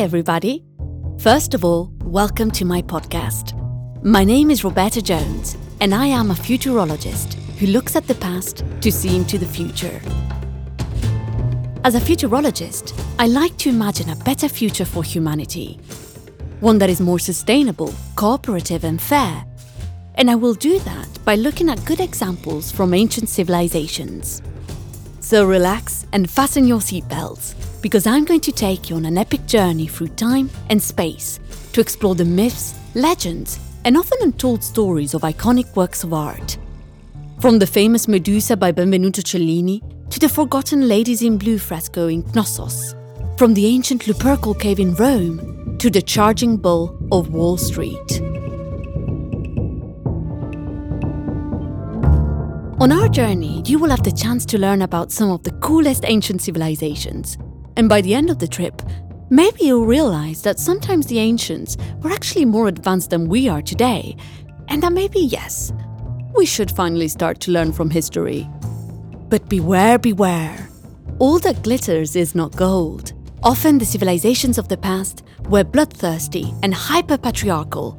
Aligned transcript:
Everybody. 0.00 0.64
First 1.18 1.54
of 1.54 1.64
all, 1.64 1.92
welcome 2.04 2.52
to 2.52 2.64
my 2.64 2.82
podcast. 2.82 3.52
My 4.04 4.22
name 4.22 4.48
is 4.48 4.62
Roberta 4.62 5.02
Jones, 5.02 5.56
and 5.80 5.92
I 5.92 6.06
am 6.06 6.30
a 6.30 6.34
futurologist 6.34 7.34
who 7.58 7.66
looks 7.66 7.96
at 7.96 8.06
the 8.06 8.14
past 8.14 8.62
to 8.80 8.92
see 8.92 9.16
into 9.16 9.38
the 9.38 9.44
future. 9.44 10.00
As 11.82 11.96
a 11.96 12.00
futurologist, 12.00 12.96
I 13.18 13.26
like 13.26 13.56
to 13.56 13.70
imagine 13.70 14.10
a 14.10 14.24
better 14.24 14.48
future 14.48 14.84
for 14.84 15.02
humanity, 15.02 15.80
one 16.60 16.78
that 16.78 16.90
is 16.90 17.00
more 17.00 17.18
sustainable, 17.18 17.92
cooperative, 18.14 18.84
and 18.84 19.02
fair. 19.02 19.44
And 20.14 20.30
I 20.30 20.36
will 20.36 20.54
do 20.54 20.78
that 20.78 21.08
by 21.24 21.34
looking 21.34 21.68
at 21.68 21.84
good 21.84 21.98
examples 21.98 22.70
from 22.70 22.94
ancient 22.94 23.28
civilizations. 23.28 24.42
So 25.18 25.44
relax 25.44 26.06
and 26.12 26.30
fasten 26.30 26.68
your 26.68 26.78
seatbelts 26.78 27.56
because 27.80 28.06
I'm 28.06 28.24
going 28.24 28.40
to 28.40 28.52
take 28.52 28.90
you 28.90 28.96
on 28.96 29.04
an 29.04 29.18
epic 29.18 29.46
journey 29.46 29.86
through 29.86 30.08
time 30.08 30.50
and 30.68 30.82
space 30.82 31.38
to 31.72 31.80
explore 31.80 32.14
the 32.14 32.24
myths, 32.24 32.74
legends, 32.94 33.60
and 33.84 33.96
often 33.96 34.18
untold 34.22 34.64
stories 34.64 35.14
of 35.14 35.22
iconic 35.22 35.74
works 35.76 36.02
of 36.02 36.12
art. 36.12 36.58
From 37.40 37.58
the 37.58 37.66
famous 37.66 38.08
Medusa 38.08 38.56
by 38.56 38.72
Benvenuto 38.72 39.22
Cellini 39.22 39.82
to 40.10 40.18
the 40.18 40.28
Forgotten 40.28 40.88
Ladies 40.88 41.22
in 41.22 41.38
Blue 41.38 41.58
fresco 41.58 42.08
in 42.08 42.22
Knossos, 42.32 42.94
from 43.36 43.54
the 43.54 43.66
ancient 43.66 44.02
Lupercal 44.02 44.58
cave 44.58 44.80
in 44.80 44.94
Rome 44.94 45.76
to 45.78 45.88
the 45.88 46.02
Charging 46.02 46.56
Bull 46.56 46.98
of 47.12 47.32
Wall 47.32 47.56
Street. 47.56 48.20
On 52.80 52.92
our 52.92 53.08
journey, 53.08 53.62
you 53.66 53.78
will 53.78 53.90
have 53.90 54.02
the 54.02 54.12
chance 54.12 54.44
to 54.46 54.58
learn 54.58 54.82
about 54.82 55.12
some 55.12 55.30
of 55.30 55.42
the 55.42 55.52
coolest 55.52 56.04
ancient 56.04 56.42
civilizations 56.42 57.38
and 57.78 57.88
by 57.88 58.00
the 58.00 58.12
end 58.12 58.28
of 58.28 58.40
the 58.40 58.48
trip, 58.48 58.82
maybe 59.30 59.66
you'll 59.66 59.86
realize 59.86 60.42
that 60.42 60.58
sometimes 60.58 61.06
the 61.06 61.20
ancients 61.20 61.76
were 62.02 62.10
actually 62.10 62.44
more 62.44 62.66
advanced 62.66 63.10
than 63.10 63.28
we 63.28 63.48
are 63.48 63.62
today, 63.62 64.16
and 64.66 64.82
that 64.82 64.92
maybe, 64.92 65.20
yes, 65.20 65.72
we 66.34 66.44
should 66.44 66.72
finally 66.72 67.06
start 67.06 67.38
to 67.40 67.52
learn 67.52 67.72
from 67.72 67.88
history. 67.88 68.50
But 69.28 69.48
beware, 69.48 69.96
beware. 69.96 70.68
All 71.20 71.38
that 71.38 71.62
glitters 71.62 72.16
is 72.16 72.34
not 72.34 72.56
gold. 72.56 73.12
Often 73.44 73.78
the 73.78 73.86
civilizations 73.86 74.58
of 74.58 74.66
the 74.66 74.76
past 74.76 75.22
were 75.48 75.62
bloodthirsty 75.62 76.52
and 76.64 76.74
hyper 76.74 77.16
patriarchal. 77.16 77.96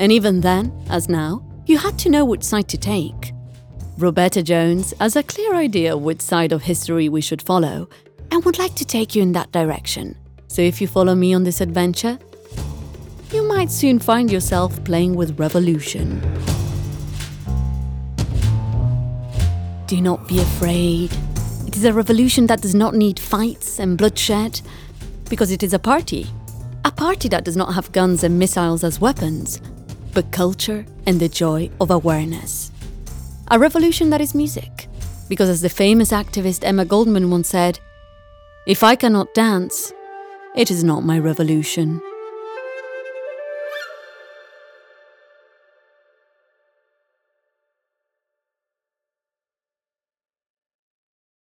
And 0.00 0.10
even 0.10 0.40
then, 0.40 0.72
as 0.90 1.08
now, 1.08 1.46
you 1.66 1.78
had 1.78 1.96
to 2.00 2.10
know 2.10 2.24
which 2.24 2.42
side 2.42 2.68
to 2.68 2.78
take. 2.78 3.32
Roberta 3.96 4.42
Jones 4.42 4.92
has 4.98 5.14
a 5.14 5.22
clear 5.22 5.54
idea 5.54 5.96
which 5.96 6.22
side 6.22 6.52
of 6.52 6.62
history 6.62 7.08
we 7.08 7.20
should 7.20 7.42
follow, 7.42 7.88
and 8.30 8.44
would 8.44 8.58
like 8.58 8.74
to 8.76 8.84
take 8.84 9.14
you 9.14 9.22
in 9.22 9.32
that 9.32 9.52
direction. 9.52 10.16
So 10.48 10.62
if 10.62 10.80
you 10.80 10.86
follow 10.86 11.14
me 11.14 11.34
on 11.34 11.44
this 11.44 11.60
adventure, 11.60 12.18
you 13.32 13.46
might 13.46 13.70
soon 13.70 13.98
find 13.98 14.30
yourself 14.30 14.82
playing 14.84 15.14
with 15.14 15.38
revolution. 15.38 16.20
Do 19.86 20.00
not 20.00 20.26
be 20.28 20.40
afraid. 20.40 21.12
It 21.66 21.76
is 21.76 21.84
a 21.84 21.92
revolution 21.92 22.46
that 22.46 22.62
does 22.62 22.74
not 22.74 22.94
need 22.94 23.18
fights 23.18 23.78
and 23.78 23.96
bloodshed, 23.96 24.60
because 25.28 25.52
it 25.52 25.62
is 25.62 25.72
a 25.72 25.78
party. 25.78 26.26
A 26.84 26.90
party 26.90 27.28
that 27.28 27.44
does 27.44 27.56
not 27.56 27.74
have 27.74 27.92
guns 27.92 28.24
and 28.24 28.38
missiles 28.38 28.82
as 28.82 29.00
weapons, 29.00 29.60
but 30.12 30.32
culture 30.32 30.84
and 31.06 31.20
the 31.20 31.28
joy 31.28 31.70
of 31.80 31.90
awareness. 31.90 32.72
A 33.52 33.58
revolution 33.58 34.10
that 34.10 34.20
is 34.20 34.34
music, 34.34 34.88
because 35.28 35.48
as 35.48 35.60
the 35.60 35.68
famous 35.68 36.10
activist 36.10 36.64
Emma 36.64 36.84
Goldman 36.84 37.30
once 37.30 37.48
said, 37.48 37.78
if 38.70 38.84
I 38.84 38.94
cannot 38.94 39.34
dance, 39.34 39.92
it 40.54 40.70
is 40.70 40.84
not 40.84 41.02
my 41.02 41.18
revolution. 41.18 42.00